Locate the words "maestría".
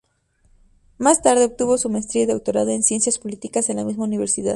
1.87-2.23